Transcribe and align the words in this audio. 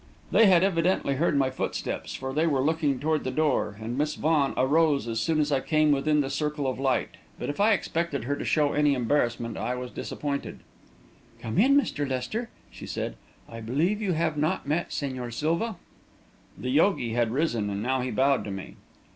They 0.31 0.47
had 0.47 0.63
evidently 0.63 1.17
heard 1.17 1.37
my 1.37 1.51
footsteps, 1.51 2.15
for 2.15 2.33
they 2.33 2.47
were 2.47 2.65
looking 2.65 2.99
toward 2.99 3.23
the 3.23 3.29
door, 3.29 3.77
and 3.79 3.95
Miss 3.99 4.15
Vaughan 4.15 4.55
arose 4.57 5.07
as 5.07 5.19
soon 5.19 5.39
as 5.39 5.51
I 5.51 5.59
came 5.59 5.91
within 5.91 6.21
the 6.21 6.29
circle 6.31 6.65
of 6.65 6.79
light. 6.79 7.17
But 7.37 7.49
if 7.49 7.59
I 7.59 7.73
expected 7.73 8.23
her 8.23 8.35
to 8.35 8.43
show 8.43 8.73
any 8.73 8.95
embarrassment, 8.95 9.57
I 9.57 9.75
was 9.75 9.91
disappointed. 9.91 10.61
"Come 11.39 11.59
in, 11.59 11.77
Mr. 11.79 12.09
Lester," 12.09 12.49
she 12.71 12.87
said. 12.87 13.15
"I 13.47 13.59
believe 13.59 14.01
you 14.01 14.13
have 14.13 14.37
not 14.37 14.67
met 14.67 14.89
Señor 14.89 15.31
Silva." 15.31 15.75
The 16.57 16.71
yogi 16.71 17.13
had 17.13 17.29
risen, 17.29 17.69
and 17.69 17.83
now 17.83 18.01
he 18.01 18.09
bowed 18.09 18.43
to 18.45 18.49
me. 18.51 18.77